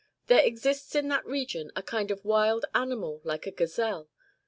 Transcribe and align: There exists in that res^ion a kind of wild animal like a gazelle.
There 0.25 0.43
exists 0.43 0.95
in 0.95 1.09
that 1.09 1.23
res^ion 1.25 1.69
a 1.75 1.83
kind 1.83 2.09
of 2.09 2.25
wild 2.25 2.65
animal 2.73 3.21
like 3.23 3.45
a 3.45 3.51
gazelle. 3.51 4.09